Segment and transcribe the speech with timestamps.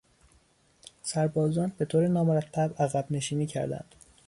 [1.03, 3.95] سربازان به طور نامرتب عقب نشینی کردند.